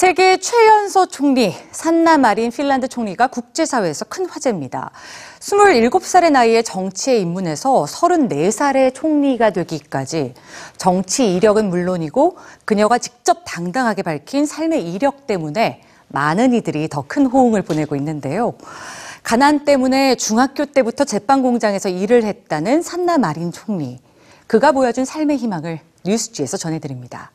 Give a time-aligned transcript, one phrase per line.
[0.00, 4.92] 세계 최연소 총리 산나 마린 핀란드 총리가 국제사회에서 큰 화제입니다.
[5.40, 10.32] 27살의 나이에 정치에 입문해서 34살의 총리가 되기까지
[10.78, 17.60] 정치 이력은 물론이고 그녀가 직접 당당하게 밝힌 삶의 이력 때문에 많은 이들이 더 큰 호응을
[17.60, 18.54] 보내고 있는데요.
[19.22, 24.00] 가난 때문에 중학교 때부터 제빵 공장에서 일을 했다는 산나 마린 총리.
[24.46, 27.32] 그가 보여준 삶의 희망을 뉴스지에서 전해드립니다.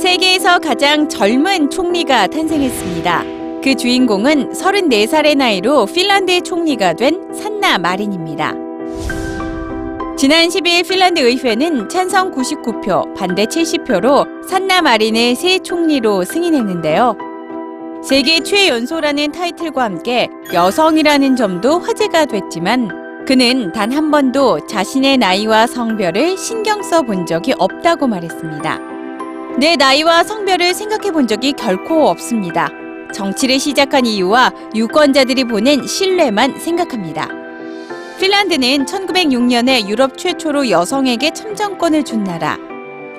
[0.00, 3.24] 세계에서 가장 젊은 총리가 탄생했습니다.
[3.64, 8.54] 그 주인공은 34살의 나이로 핀란드의 총리가 된 산나 마린입니다.
[10.16, 17.16] 지난 10일 핀란드 의회는 찬성 99표, 반대 70표로 산나 마린을 새 총리로 승인했는데요.
[18.02, 26.38] 세계 최연소라는 타이틀과 함께 여성이라는 점도 화제가 됐지만 그는 단 한 번도 자신의 나이와 성별을
[26.38, 28.95] 신경 써 본 적이 없다고 말했습니다.
[29.58, 32.68] 내 나이와 성별을 생각해 본 적이 결코 없습니다.
[33.14, 37.26] 정치를 시작한 이유와 유권자들이 보낸 신뢰만 생각합니다.
[38.20, 42.58] 핀란드는 1906년에 유럽 최초로 여성에게 참정권을 준 나라.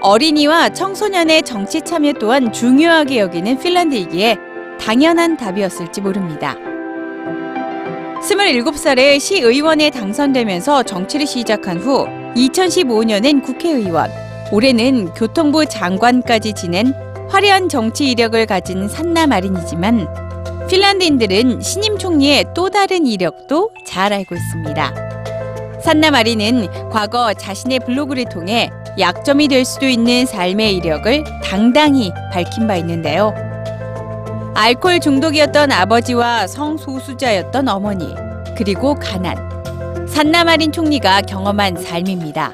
[0.00, 4.38] 어린이와 청소년의 정치 참여 또한 중요하게 여기는 핀란드이기에
[4.80, 6.56] 당연한 답이었을지 모릅니다.
[8.22, 14.10] 27살에 시의원에 당선되면서 정치를 시작한 후 2015년엔 국회의원,
[14.52, 16.94] 올해는 교통부 장관까지 지낸
[17.30, 20.06] 화려한 정치 이력을 가진 산나 마린이지만
[20.68, 25.80] 핀란드인들은 신임 총리의 또 다른 이력도 잘 알고 있습니다.
[25.82, 32.76] 산나 마린은 과거 자신의 블로그를 통해 약점이 될 수도 있는 삶의 이력을 당당히 밝힌 바
[32.76, 33.34] 있는데요.
[34.54, 38.14] 알코올 중독이었던 아버지와 성소수자였던 어머니,
[38.56, 39.34] 그리고 가난.
[40.06, 42.52] 산나 마린 총리가 경험한 삶입니다.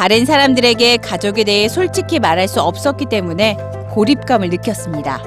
[0.00, 3.58] 다른 사람들에게 가족에 대해 솔직히 말할 수 없었기 때문에
[3.90, 5.22] 고립감을 느꼈습니다.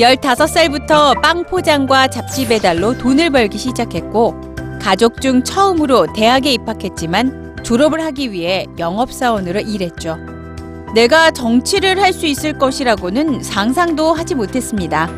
[0.00, 4.34] 15살부터 빵 포장과 잡지 배달로 돈을 벌기 시작했고,
[4.82, 10.18] 가족 중 처음으로 대학에 입학했지만 졸업을 하기 위해 영업사원으로 일했죠.
[10.96, 15.08] 내가 정치를 할 수 있을 것이라고는 상상도 하지 못했습니다.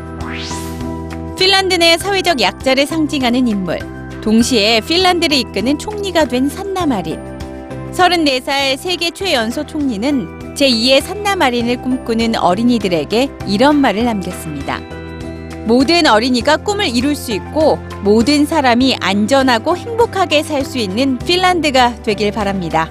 [1.35, 3.79] 핀란드 내 사회적 약자를 상징하는 인물,
[4.21, 7.36] 동시에 핀란드를 이끄는 총리가 된 산나 마린.
[7.93, 14.79] 34살 세계 최연소 총리는 제2의 산나 마린을 꿈꾸는 어린이들에게 이런 말을 남겼습니다.
[15.65, 22.31] 모든 어린이가 꿈을 이룰 수 있고 모든 사람이 안전하고 행복하게 살 수 있는 핀란드가 되길
[22.31, 22.89] 바랍니다.